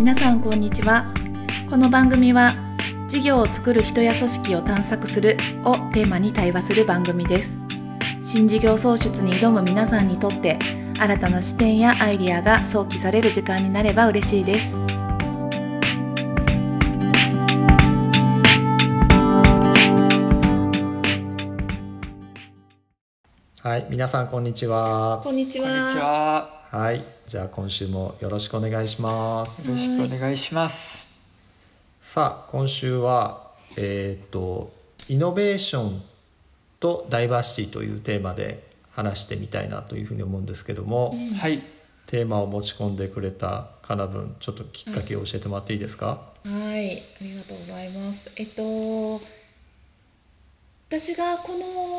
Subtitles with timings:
[0.00, 1.12] 皆さんこんにちは。
[1.68, 2.54] この番組は
[3.06, 7.54] 事業を作る人や組織を探索するをテーマに対話する番組です。
[8.18, 10.58] 新事業創出に挑む皆さんにとって
[10.98, 14.78] 新たな視点やアイディアが想起される時間になれば嬉しいです。
[23.62, 25.20] はい、皆さんこんにちは。
[25.22, 26.48] こんにちこんにちは。
[26.70, 29.64] はい、じゃあ今週もよろしくお願いします。
[29.64, 31.14] よろしくお願いします。
[32.02, 34.72] さあ、今週はえーっと
[35.08, 36.02] イノベーション
[36.80, 41.62] とダイバーシティというテーマで話してみたいなというふうに思うんですけども、はい。
[42.08, 46.06] テーマを持ち込んでくれたかなぶん、ちょっときっかけを教えてもらっていいですか？
[46.06, 48.34] はい、ありがとうございます。
[48.38, 49.20] えっと
[50.88, 51.52] 私がこ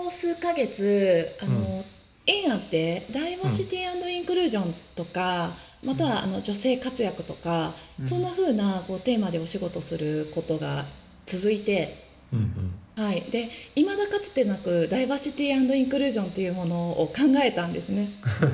[0.03, 1.83] の数ヶ月あの、うん
[2.31, 5.49] 縁あってダイバーシティインクルージョンとか、
[5.85, 10.83] またはあの女性活躍とか、うんそんな風なこうテーマでお仕事することが
[11.25, 11.93] 続いて。
[12.33, 18.07] うんはい、で未だかつてなくダイバーシティインクルージョンっていうものを考えたんですね。
[18.41, 18.45] う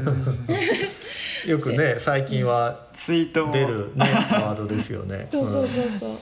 [1.49, 1.49] ん。
[1.49, 5.27] よくね、最近はツイートも出るねワードですよね。
[5.31, 6.17] そうそうそうそう。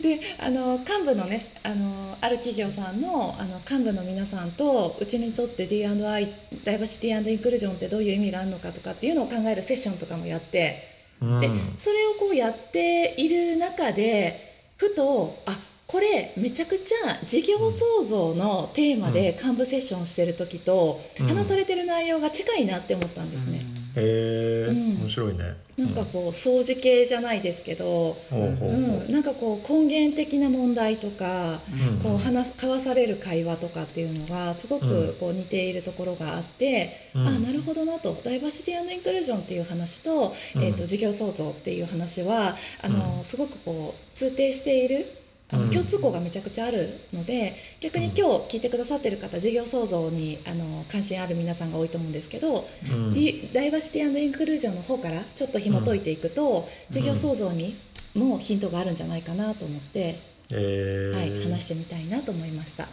[0.00, 6.28] で、あの幹部のね、あのある企業さんのあの幹部の皆さんとうちにとって D&I
[6.64, 10.76] ダイバーシティインクルージョンってどういう意味があるのかとかっていうのを考えるセッションとかもやって、
[11.20, 11.38] うん。
[11.38, 11.48] で
[11.78, 14.34] それをこうやっている中で
[14.76, 23.58] ふとあこれめちゃくちゃ事業創造のテーマで幹部セッションしてる時とうん話されてる内容が近いなって思ったんですね。
[23.58, 25.56] へえ、うん面白いね。
[25.80, 32.00] なんかこう掃除系じゃないですけど、ほうん、なんかこう根源的な問題とか、うん。
[32.02, 37.28] こう話す交わされる会話とかっていうのがすごうんくこう似ているところがあって、うん。
[37.28, 38.12] あなるほどなと。
[38.24, 42.54] ダイバーシティインクルージョンっていう話と,、うんえー、と事業創造っていう話は
[42.84, 45.06] あの、うんすごくこう通底している。
[45.52, 57.74] あのうん共通項がめちゃくちゃあるので逆に今日聞いてくださってる方事業創造にあの関心ある皆さんが多いと思うんですけど、うんディダイバーシティインクルージョンの方からちょっと紐解いていくと、事業創造に
[58.14, 60.14] もヒントがあるんじゃないかなと思って、
[60.52, 62.86] えーはい、話してみたいなと思いました。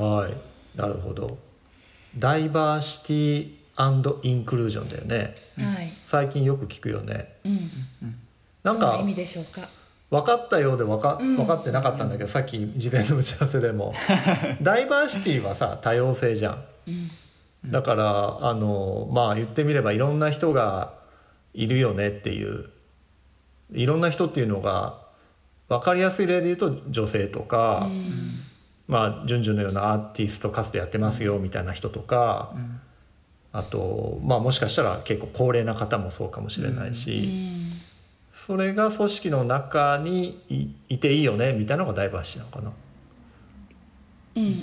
[0.00, 1.38] はい、なるほど。
[2.18, 3.62] ダイバーシティ
[4.22, 5.16] インクルージョンだよね。
[5.16, 7.34] はい、最近よく聞くよね。
[7.44, 8.14] うん、
[8.62, 9.62] なんか意味でしょうか？
[10.12, 11.36] 分かったようで分かうん。
[11.36, 13.94] 分かってなかったんだけど、さっき事前の打ち合わせでも。
[14.60, 16.64] ダイバーシティはさ多様性じゃん。
[17.64, 20.92] うん、だからあのまあ言ってみればいろんな人が
[21.54, 22.66] いるよねっていう。
[23.72, 24.98] いろんな人っていうのが
[25.68, 27.86] 分かりやすい例で言うと女性とか、
[28.86, 32.52] まあジュンジュンのようなアーティスト活動やってますよみたいな人とか、
[33.50, 37.91] あとまあもしかしたら結構高齢な方もそうかもしれないし、うん、
[38.32, 42.72] それが組織の中にいいていいよねみたいなのがダイバーシティなのかな。
[44.36, 44.56] うん、うん、うん。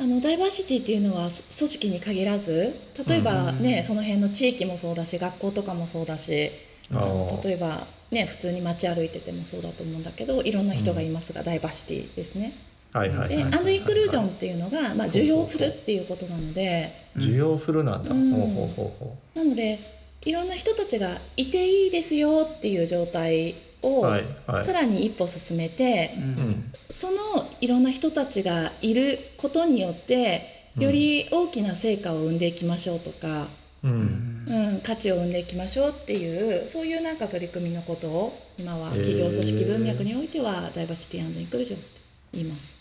[0.00, 2.72] あのダイバーシティっていうのは組織に限らず
[3.06, 6.50] 例えばね、その辺の地域もそうだし学校とかもそうだし例
[6.90, 7.76] えば
[8.10, 12.52] ね普通に街歩いててもそうだと思うんだけどいろんな人がいますが、ダイバーシティですね。
[12.92, 18.10] はいはいはいで、はいアンドインクルージョンっていうのが、まあ、受容するっていうことなので需要するなんだ。
[18.10, 19.78] うんほうほうほうほなので
[20.24, 24.64] いろんな人たちがいていいですよっていう状態を、はいはい。
[24.64, 26.20] さらに一歩進めて、う。
[26.20, 26.72] うん。
[26.90, 27.16] その
[27.60, 30.42] いろんな人たちがいることによって
[30.78, 33.46] より大きな成果を生んでいきましょうとか、
[33.82, 34.44] うん。
[34.46, 41.88] うん、価値を生んでいきましょうっていうそういうなんか取り組みのことを今は企業組織文脈においてはダイバーシティインクルージョンって
[42.32, 42.78] 言います。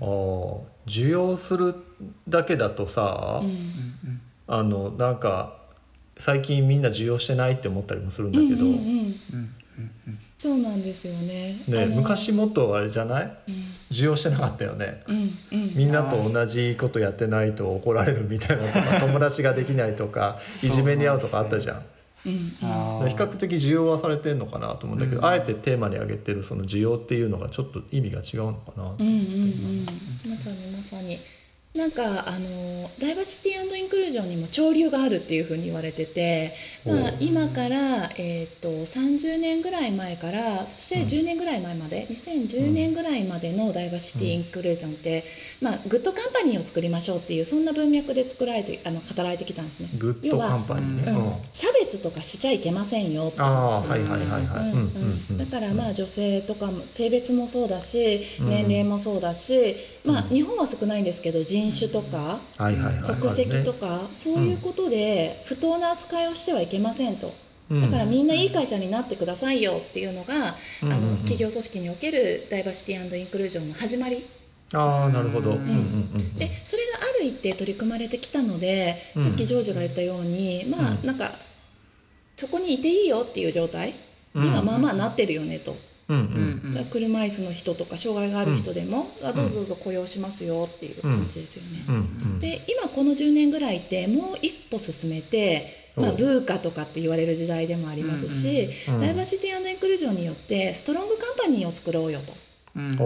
[0.00, 1.74] あー需要する
[2.28, 4.20] だけだとさ、うん。
[4.46, 5.63] あのなんか
[6.18, 9.14] 最近みんな需要してないって思ったりもするんだけど、うんうんうん
[10.36, 11.86] そうなんですよね。
[11.86, 13.22] ね昔もっとあれじゃない？
[13.24, 13.54] うん。
[13.90, 15.02] 需要してなかったよね。
[15.08, 15.28] うんうん。
[15.74, 21.76] みんなと同じことやってないと怒られるみたいなとか 友達ができないとかいじめに遭うとかあったじゃん。
[21.78, 21.82] うん
[22.26, 25.26] 比較的需要はされてんのかなと思うんだけど、うん。
[25.26, 29.86] あえてテーマに挙げてるその需要っていうのがちょっと意味が違うのかな、うんうんうん。
[29.86, 31.16] まさにまさに
[31.74, 36.52] なんかあのダイバーシティインクルージョンにも潮流があるっていうふうに言われてて、
[36.86, 45.24] まあ今から、えー、と30年ぐらい前からそして10年ぐらい前まで、2010年ぐらいまでのダイバーシティインクルージョンって、
[45.62, 49.88] まあ、 good company を作りましょうっていうそんな文脈で作られてあの語られてきたんですね。
[49.98, 51.06] good company。
[51.06, 51.12] ね。
[51.12, 51.26] うん。
[51.26, 51.32] うん。
[51.52, 54.70] 差別とかしちゃいけませんよってああ話はいはいはいはい。
[54.72, 55.28] うんうんうん。
[55.30, 58.48] うんだからまあ女性とかも性別もそうだしうん。
[58.50, 60.28] 年齢もそうだし、まあうん。
[60.28, 62.38] 日本は少ないんですけど人種とか。
[62.58, 63.84] 国籍とか。
[63.84, 67.32] かそういうことで不当な扱いをしてはいけませんと。
[67.70, 67.80] うん。
[67.80, 70.34] だからみんないい会社になってくださいよっていうのが、
[70.82, 70.88] うん。
[70.90, 74.18] うんうんあの企業組織におけるダイバーシティインクルージョンの始まり。
[74.72, 75.50] ああなるほど。
[75.50, 75.56] うん。
[75.56, 75.76] うんうんう
[76.18, 79.24] んでそれがある一定取り組まれてきたので、うん。
[79.24, 81.06] さっきジョージが言ったようにまあ、うん。
[81.06, 81.30] なんか
[82.36, 83.92] そこにいていいよっていう状態
[84.34, 85.72] にはまあまあなってるよねと。
[86.08, 86.20] うんう
[86.78, 91.84] うん車椅子の人とか障害がある人でも、あどうぞどうぞ雇用しますよっていう感じですよね。
[91.88, 91.94] うん。
[91.94, 91.98] う
[92.36, 92.40] ん。
[92.40, 102.32] で今この10年ぐらいってもう一歩進めて、まあ、ブーカとかって言われる時代でもありますし、うんうんダイバーシティインクルージョンによってストロングカンパニーを作ろうよと。
[102.76, 102.96] うん。
[103.00, 103.04] お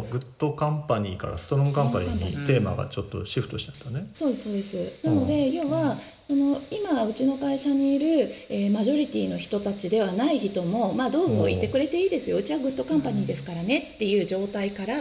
[0.00, 4.08] おグッドカンパニーからストロングカンパニーにテーマがちょっとシフトしちゃったね。
[4.12, 5.06] そうですそうです。
[5.06, 5.96] なので、要は
[6.26, 8.06] その今うちの会社にいる、
[8.50, 12.38] えーマジョリティの人たちではない人も、まあ、どうぞいてくれていいですよ。
[12.38, 15.00] うちはグッドカンパニーですからねっていう状態から、い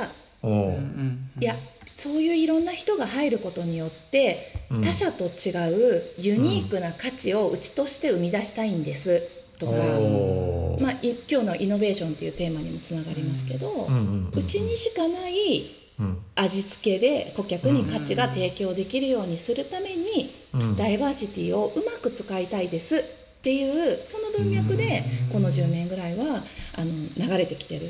[1.42, 1.56] や
[2.00, 4.38] そういういろんな人が入ることによって、
[4.72, 4.82] うん。
[4.82, 5.52] 他者と違
[5.98, 9.22] うユニークな価値をうちとして生み出したいんです。
[9.60, 9.74] とか、
[10.82, 13.68] まあ、い今日のイノベーションっていうテーマにもつながりますけど、
[14.32, 16.18] うちにしかないうん。
[16.36, 20.78] 味付けで顧客に価値が提供できるようにするために、うん。
[20.78, 22.96] ダイバーシティをうまく使いたいです
[23.40, 27.82] っていうその文脈でこの10年ぐらいはあの流れてきてる。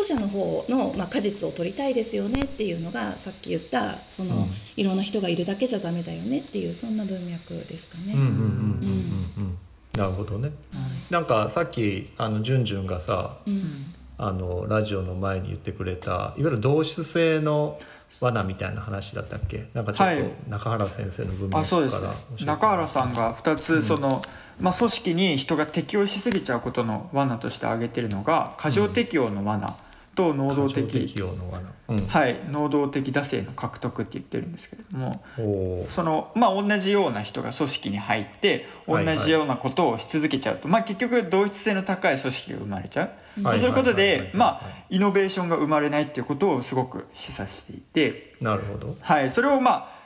[0.00, 4.44] 後者の方の、まあ、果実を取りたいですよねっていうのがさっき言ったその、うん。
[4.76, 8.14] いろんな人がいるだけじゃダメだよねっていうそんな文脈ですかね。
[8.14, 9.58] うんうんうんうんうんうん。
[9.96, 10.50] なるほどね。
[11.10, 13.60] なんかさっきあのジュンジュンがさうん。
[14.18, 17.80] あのラジオの前に言ってくれたいわゆる同質性の
[18.20, 19.64] 罠みたいな話だったっけ？
[19.72, 20.18] なんかちょっはい。
[20.18, 21.96] と中原先生の文あそうです。
[21.96, 22.44] 脈から教えて。
[22.44, 24.22] 中原さんが2つその、
[24.60, 29.74] まあ、組織に人が適応しすぎちゃうことの罠として挙げてるのが過剰適応の罠
[30.20, 31.14] と能動的。
[31.88, 31.98] うん。
[31.98, 39.18] はい能動的惰性の獲得って言ってるんですけれどもそのまあ同じような人が組織に入って同はいはい。
[39.18, 44.20] じようなことをし続けちゃうと、まあ結局同一性の高い組織が生まれちゃう、はいそうすることはいはいはい。
[44.26, 48.96] でまあイノベーションが生まれないっていうことをすごく示唆していて、なるほど。
[49.00, 49.99] はい、それをまあ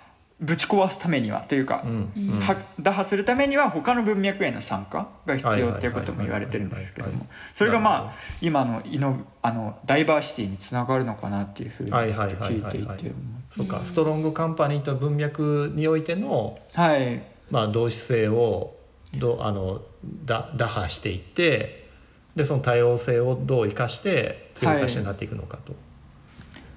[0.44, 2.40] ぶち壊すためにはというか、うんうん。
[2.40, 7.26] は打破するためには他の文脈への参加が必要っていうことも言われてるんですけどはいはいはいはい。
[7.26, 7.26] も
[7.56, 13.12] それがまあ今のイノあのダイバーシティにつながるのかなっていうふうに聞いていて。
[13.50, 17.22] そうかストロングカンパニーと文脈においてのはい。
[17.50, 18.76] まあ同質性を
[19.14, 19.80] どあの
[20.24, 21.88] だ打破していって
[22.36, 25.72] でその多様性をどう生かして強い会社になっていくのかと。
[25.72, 25.76] そう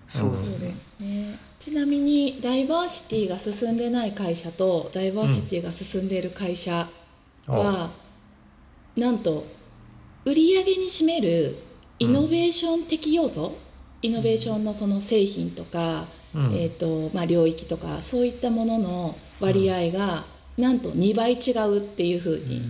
[0.07, 1.38] そうですね。
[1.59, 6.88] ちなみにダイバーシティが進んでない会社とダイバーシティが進んでいる会社
[7.48, 7.89] は、
[8.95, 9.44] なんと
[10.25, 11.56] 売り上げに占める
[12.00, 13.57] イノベーション的要素、
[14.01, 16.06] イノベーションのその製品とか、
[16.36, 16.53] うん。
[16.53, 20.24] えーとまあ、領域とかそういったものの割合が
[20.57, 22.62] なんと2倍違うっていうふうに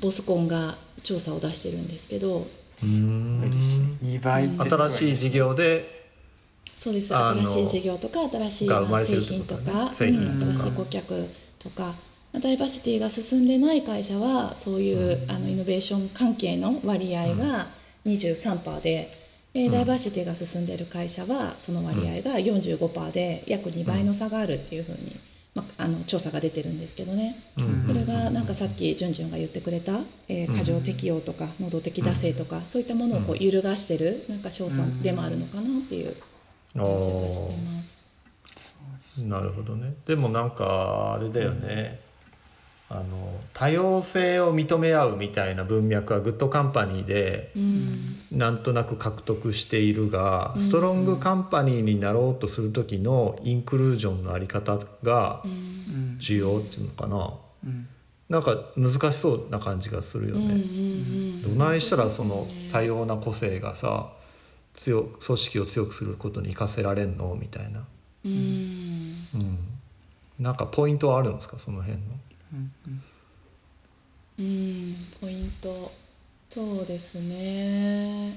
[0.00, 2.38] ボスコンが調査を出してるんですけど。
[2.38, 3.40] うーん
[4.02, 6.03] 2倍ってすごい新しい事業で
[6.76, 7.14] そうです。
[7.14, 9.92] 新しい事業とか新しい製品とかとか。
[9.94, 11.28] 新しい顧客
[11.58, 11.92] とか。
[12.40, 17.66] ダイバーシティが進んでない会社はそういう、あのイノベーション関係の割合が
[18.06, 19.08] 23%で、
[19.54, 24.98] えーダイバーシティが進んでる会社はその割合が45%で約2倍の差があるっていうふうに、
[25.54, 27.36] まあ、あの調査が出てるんですけどね。
[27.56, 27.86] うん。
[27.86, 29.92] これがなんかさっきじゅんじゅんが言ってくれた、
[30.28, 36.12] えー過剰適応とか能動的惰性とか、そういったものをこう揺るがしてるなんか賞賛でもあるのかなっていう
[36.74, 36.82] な
[39.40, 39.94] るほどね。
[40.06, 42.00] でもなんかあれだよね、
[42.90, 43.02] あの
[43.52, 48.38] 多様性を認め合うみたいな文脈はグッドカンパニーでうん。
[48.38, 55.48] なんとなく獲得しているが、ストロングカンパニーになろうとする時のインクルージョンのあり方がう
[56.16, 56.18] ん。
[56.18, 57.32] 重要っていうのかな、
[57.64, 57.86] うん。
[58.28, 60.54] なんか難しそうな感じがするようんうんね。
[60.54, 60.58] う
[61.48, 61.58] ん。
[61.58, 64.10] どないしたらその多様な個性がさ
[64.76, 67.34] 強組織を強くすることに生かせられんの？
[67.40, 67.84] みたいな、
[68.24, 68.32] うん。
[68.32, 69.58] うん、
[70.38, 71.58] なんかポイントはあるんですか？
[71.58, 72.04] その辺の。
[72.52, 72.72] うん。
[74.38, 75.90] うんポイント。
[76.48, 78.32] そうですね。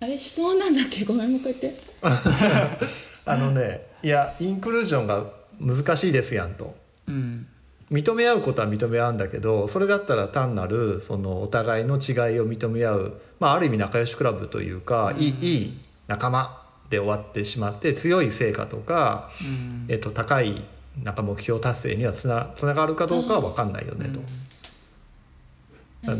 [0.00, 1.04] あれ質問なんだっけ？
[1.04, 1.80] ごめんもう一回言って。
[3.24, 5.24] あのねいやインクルージョンが
[5.60, 6.74] 難しいですやんと。
[7.06, 7.46] うん
[7.92, 20.62] 認め合うことは認め合うんだけどそれだったら単なるそのお互いの違いを認め合う、まあ、ある意味仲良しクラブというか、いいいい仲間で終わってしまって強い成果とか、うんえっと、高い
[21.02, 24.20] なんか目標達成にはつなつながるかどうかは分かんないよねと。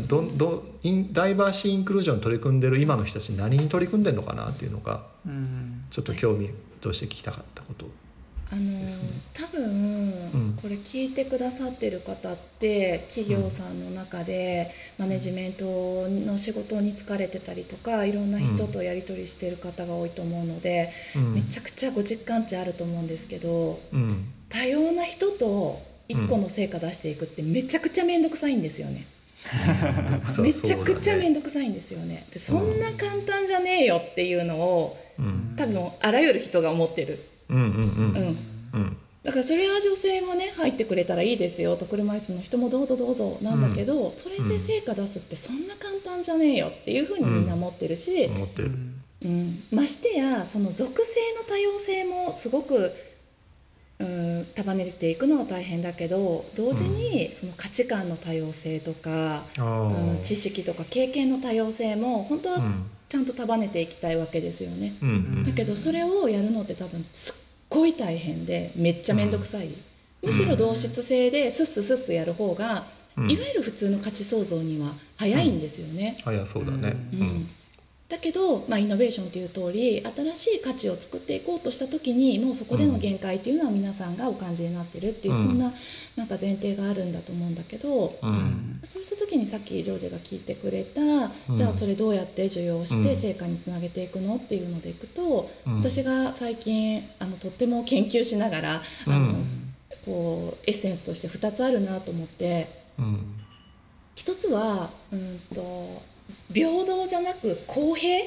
[0.07, 6.49] どどインダイバーシーインクルージョンに取り組んでる今の人たち何に取り組んでるのかなっていうのがうんちょっと興味
[6.79, 7.85] として聞きたかったこと。
[8.53, 8.61] あの
[9.33, 15.65] 多分、うんこれ聞いてくださってる方って企業さんの中でマネジメント
[16.25, 24.09] の仕事に疲れてたりとかいろんな人とやり取りしてる方が多いと思うので、うんめちゃくちゃご実感値あると思うんですけどうん
[24.49, 29.05] 多様な人と一個の成果出していくってめちゃくちゃ面倒くさいんですよね。
[30.39, 32.23] めちゃくちゃ面倒くさいんですよね。
[32.31, 37.19] でそんな簡単じゃねえよっていうのをうん多分あらゆる人が思ってる。
[37.53, 38.37] うんうん
[38.73, 48.71] うんだからそれは女性もね入ってくれたらいいですよと車椅子の人もどうぞどうぞなんだけど、それで成果出すってそんな簡単じゃねえよっていうふうにみんな思ってるし、思ってる
[49.23, 52.91] うんましてやその属性の多様性もすごく、
[53.99, 64.91] うん、束ねていくのは大変だけど同時にその価値観の多様性とか、あうん、知識とか経験の多様性も本当はうんちゃんと束ねていきたいわけですよね。
[65.03, 65.43] うんうん。
[65.43, 69.69] だけどそれをやるのって多分すっごい大変でめっちゃ面倒くさい、
[70.23, 72.83] むしろ同質性でスッススッスやる方が、
[73.15, 73.31] うん。
[73.31, 76.17] いわゆる普通の価値創造には早いんですよね。
[76.25, 76.95] あいやそうだね。
[77.13, 77.47] うん
[78.13, 80.05] だけど、まあ、イノベーションという通り
[80.35, 85.47] 新しい価値を作っていこうとした時にもうそこでの限界っていうのは皆さんがお感じになってるっていう、うん。
[85.47, 85.71] そんな
[86.15, 88.29] なんか前提があるんだと思うんだけど、うん。
[88.29, 91.01] うんそうした時にさっきジョージが聞いてくれた、
[91.49, 91.55] うん。
[91.55, 93.03] じゃあそれどうやって受容しうん。
[93.03, 95.77] て成果につなげていくのっていうのでいくと、うん。
[95.77, 99.35] 私が最近あのとっても研究しながら、あのうん
[100.05, 102.67] こうエッセンスとして2つあるなと思って。
[102.99, 103.39] うん。
[104.15, 106.12] 一つはうんと
[106.53, 108.25] 平等じゃなく公平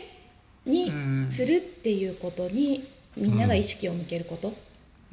[0.65, 0.91] に
[1.31, 2.83] するっていうことに
[3.17, 4.53] みんなが意識を向けること。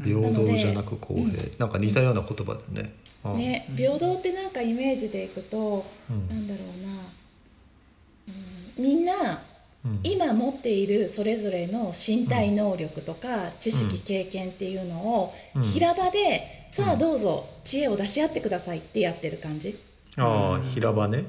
[0.04, 1.28] 平等じゃなく公平。
[1.60, 2.94] なんか似たような言葉だよね
[3.36, 6.28] ね、平等ってなんかイメージでいくと、うん。
[6.28, 6.94] なんだろうな、
[8.78, 9.14] うん、みんな
[9.86, 10.00] うん。
[10.04, 15.64] 今持っているそれぞれの身体能力とか知識、経験っていうのをうん。
[15.64, 19.78] 平場で、さあどうぞ知恵を出し合ってくださいってやってる感じ。
[20.18, 21.26] ああ平場ね。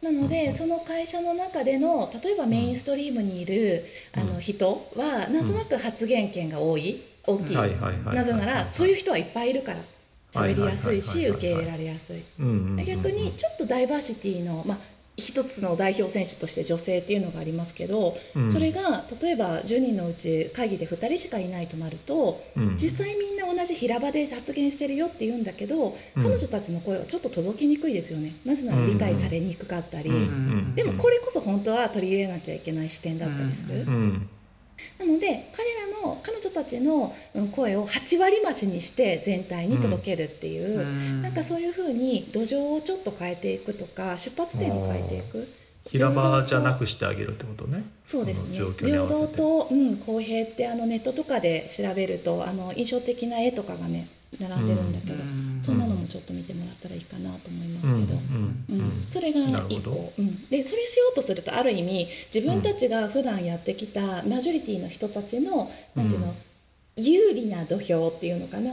[0.00, 3.82] なので、その会社の中での例えばメインストリームにいる、
[4.16, 9.78] あの人はなんとなく発言権が多い大きい、なぜならそういう人はいっぱいいるから
[10.30, 12.22] 喋りやすいし受け入れられやすい。
[12.84, 14.78] 逆にちょっとダイバーシティのまあ
[15.18, 18.50] 一つの代表選手として女性っていうのがありますけど、うん。
[18.50, 22.76] それが例えば10人のうち会議で2人しかいないとなると、うん。
[22.76, 26.22] 実際みんな同じ平場で発言してるよって言うんだけど、うん。
[26.22, 28.32] 彼女たちの声はちょっと届きにくいですよね。
[28.46, 30.10] なぜなら理解されにくかったり、
[30.76, 33.84] でもこれこそ本当は取り入れなきゃいけない視点だったりする。
[35.00, 41.22] うんなので彼らの彼女たちのうん声を8割増しにして全体に届けるっていう、うん。
[41.22, 45.46] なんかそういうふうに土壌をちょっと変えていくとか出発点を変えていく。
[45.86, 47.82] 平場じゃなくしてあげるってことね。
[48.04, 48.58] そうですね。
[48.78, 54.06] 平等と、うん、公平ってあのネットとかで調べるとあの印象的な絵とかがね
[54.40, 55.60] 並んでるんだけど、うん。
[55.62, 58.18] そんなのもちょっと見てもらったらいいかなと思いますうんけど。
[58.18, 59.90] うんうん、それが一個。
[59.90, 66.34] ど、うん、でそれしようとするとある意味自分たちが普段やってきたマジョリティの人たちの、なんていうの
[66.96, 68.72] 有利な土俵っていうのかな。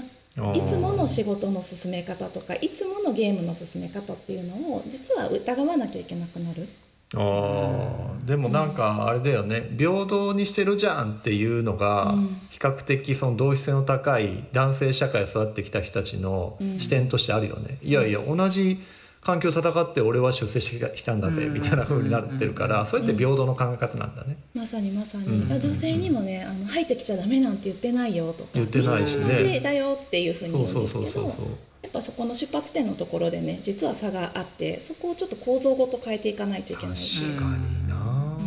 [0.53, 6.67] いつもの仕事の進め方とかいつものゲームの進め方っていうのを実は疑わなきゃいけなくなる。
[7.15, 8.25] あー。
[8.25, 9.75] でもなんかあれだよね。
[9.77, 12.27] 平等にしてるじゃんっていうのがうん。
[12.49, 16.79] 比較的その同質性の高い男性社会を育ってきた人たちのうん。
[16.79, 18.79] 視点としてあるよね、いやいや同じ
[19.21, 21.53] 環境を戦って俺は出世してきたんだぜうん。
[21.53, 24.37] みたいな風になってるからそれって平等の考え方なんだね。
[24.55, 25.49] まさにまさに、うん。
[25.49, 29.25] 女性にもねあの入ってきちゃダメなんて言ってないよとか言ってないしね。
[29.25, 30.87] 同じだよっていうふうに言うんですけど。
[30.87, 31.47] そうそうそうそう
[31.85, 36.95] やっぱそこの出発点のところでね実は差があってそこをちょっと構造ごと変えていかないといけない。
[36.95, 38.37] っていう確かにな。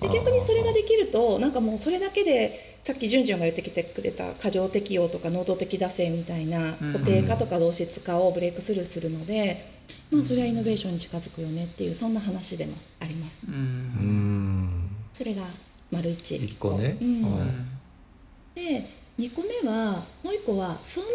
[0.00, 9.58] で逆にそれができるとなんかもうそれだけでさっきじゅんじゅんが言ってきてくれた過剰適用とか能動的惰性みたいな固定化とか同質化をブレイクスルーするので、
[10.10, 13.46] まあ、それはイノベーションに近づくよねっていうそんな話でもあります。
[13.46, 13.58] ううん。
[13.58, 15.42] んそれが
[15.90, 16.96] 丸一一個ね。
[17.02, 17.08] うん。
[17.08, 17.78] うん
[18.54, 18.82] で
[19.18, 21.08] 2個目はもう1個はそんな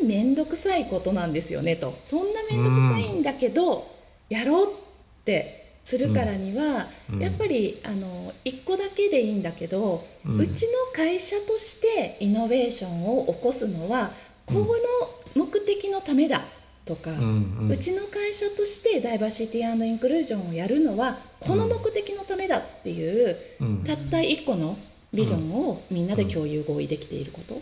[0.00, 1.90] に面倒くさいことなんですよねと。
[2.04, 3.84] そんな面倒くさいんだけど、
[4.30, 7.18] やろうってするからには、うん。
[7.18, 8.06] やっぱりあの
[8.44, 14.10] 1個だけでいいんだけど、ううんちの会社としてイノベーションを起こすのは
[14.46, 16.40] この目的のためだ
[16.84, 17.68] とか、うん。
[17.68, 23.84] うちの会社としてダイバーシティインクルージョンをやるのはこの目的のためだっていう、うん。
[23.84, 24.76] たった1個の
[25.12, 27.54] ビジョンをみんなで共有合意できていること、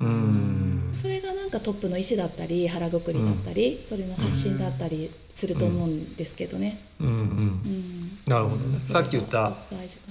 [0.00, 0.90] うん。
[0.92, 6.78] それがなんかトップの意思だったり腹くくりだったり、それの発信だったりすると思うんですけどね。
[7.00, 7.14] うんうん。
[7.14, 7.60] うん。
[8.26, 8.78] なるほどね。
[8.78, 9.52] さっき言った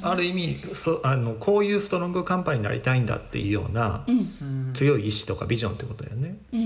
[0.02, 4.18] ある意味そあのこういうストロングカンパニーになりたいんだっていうようなうん。
[4.18, 4.22] う
[4.72, 6.38] ん強い意志とかビジョンってことだよね。
[6.52, 6.58] う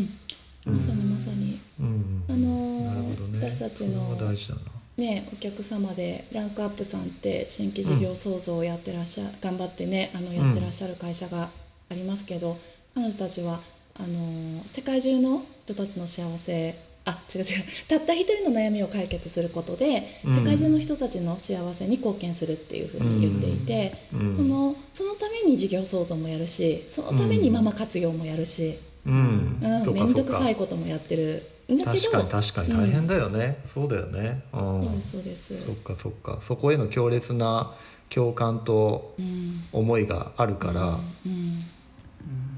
[0.71, 1.59] ん、まさにまさに。
[1.79, 2.23] うん。
[2.27, 3.51] あのーなるほどね。
[3.51, 4.78] 私たちの。
[5.00, 11.50] ねお客様でランクアップさんって新規事業創造をやってらっしゃ、頑張ってねあのやってらっしゃる会社があ
[11.96, 12.56] りますけど、
[12.94, 13.53] 彼女たちは
[13.98, 16.75] あのー世界中の人たちの幸せ
[17.06, 17.46] あ違う違う
[17.88, 20.36] たった一人の悩みを解決することで、うん。
[20.36, 24.36] 世界中の人たちの幸せに貢献するっていうふうに言っていて、うん。
[24.36, 28.75] そのそのために事業創造もやるしそのためにママ活用もやるし、
[29.06, 29.58] うん。
[29.62, 31.41] 面倒くさいこともやってる。
[31.86, 32.74] 確かに確かに。
[32.74, 33.62] 大変だよね。
[33.72, 34.44] そうだよね。
[34.53, 34.82] うん。
[34.84, 35.65] そうですそうです。
[35.65, 36.39] そっかそっか。
[36.41, 37.74] そこへの強烈な
[38.10, 39.60] 共感とうん。
[39.72, 40.98] 思いがあるから、うん。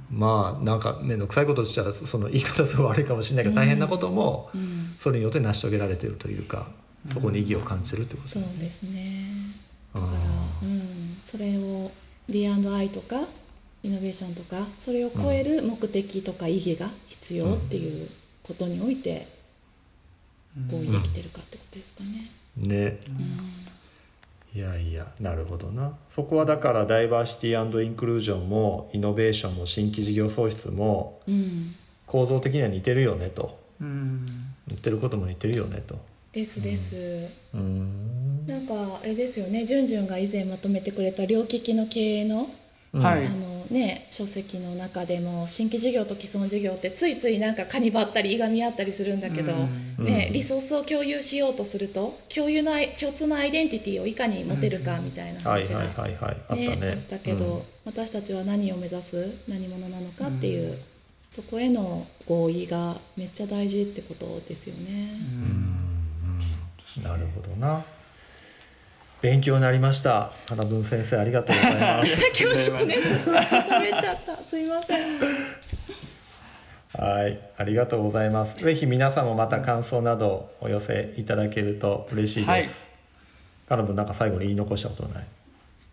[0.10, 4.94] まあなんか面倒くさいことしたらその言い方すごい悪いかもしれないけど、大変なこともうん。
[4.98, 6.68] それによって成し遂げられてるというか、
[7.12, 9.26] そこに意義を感じるってことそうですね。
[9.94, 10.82] あだから、うん、
[11.24, 11.92] それを
[12.30, 13.18] D&I とか
[13.84, 18.08] イノベーションとかそれを超える目的とか意義が必要っていう
[18.44, 19.26] ことにおいて
[20.70, 22.42] 合意できてるかってことですかね。
[22.58, 23.00] ね、
[24.54, 25.98] いやいやなるほどな。
[26.10, 31.74] そこはだからダイバーシティインクルージョンもイノベーションも新規事業創出もうん、
[32.06, 33.58] 構造的には似てるよねと。
[33.80, 34.26] うん。
[34.68, 35.98] 言ってることも似てるよねと。
[36.34, 37.50] ですです。
[37.54, 38.46] うーん。
[38.46, 42.46] なんかあれですよね、じゅんじゅんが以前まとめてくれた両利きの経営の
[42.94, 43.26] うんはい。
[43.26, 50.06] あのね、書籍の中でも新規事業と既存事業ってついついなんかカニバったりいがみ合ったりするんだけど、うん。
[50.06, 50.34] ねうん。
[50.34, 56.58] リソースを共有しようとすると共有の共通のアイデンティティをいかに持てるかみたいなはい話が、あっ
[57.10, 57.62] たけど、うん。
[57.86, 59.50] 私たちは何を目指す？
[59.50, 60.78] 何者なのかっていう、
[61.30, 65.08] そこへの合意がめっちゃ大事ってことですよね。
[66.98, 67.04] うん。
[67.04, 67.86] なるほどな
[69.22, 70.32] 勉強になりました。
[70.50, 72.30] 原文先生ありがとうございます。
[72.30, 74.36] 恐縮ね喋っちゃった。
[74.38, 75.20] すいません。
[76.94, 78.56] はいありがとうございます。
[78.64, 82.68] ぜひ皆さんもまた感想などお寄せいただけると嬉しいです、はい。
[83.70, 85.26] 原文なんか最後に言い残したことない？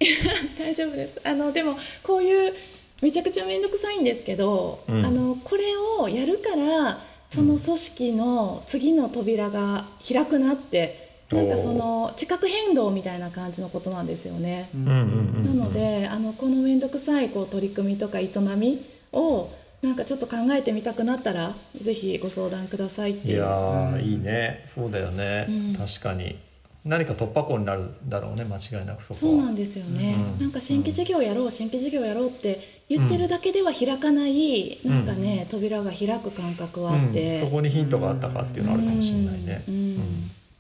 [0.59, 1.21] 大丈夫です。
[1.23, 2.55] あのでもこういう
[3.03, 5.05] めちゃくちゃ面倒くさいんですけど、うん。
[5.05, 5.65] あのこれ
[6.01, 14.69] をやるからその組織の次の扉が開くなって、なんかその地殻変動みたいな感じのことなんですよね。
[14.75, 14.95] うんうんう
[15.41, 18.81] んなのであのこの面倒くさいこう取り組みとか営み
[19.13, 19.49] を
[19.83, 23.35] なんかちょっと考えてみたくなったらぜひご相談くださいっていう。
[23.37, 24.65] いやーいいね。
[24.67, 25.75] そうだよね、うん。
[25.75, 26.37] 確かに。
[26.85, 29.15] 何か突破口になるだろうね間違いなくそこは。
[29.15, 39.63] そうなんですよね、うんなんか新規事業やろう新規事業やろうって言ってるだけでは開かない、うんなんかね扉が開く感覚はあって、うん、そこにヒントがあったかっていうのはあるかもしれないね。
[39.69, 39.75] うん。
[39.75, 39.99] うん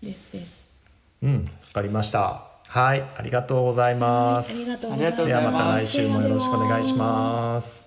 [0.02, 0.32] です。
[0.32, 0.68] です。
[1.22, 2.42] うんわ、かりました。
[2.68, 5.16] はいありがとうございます、ありがとうございます。
[5.16, 5.52] ありがとうございます。
[5.52, 7.77] ではまた来週もよろしくお願いします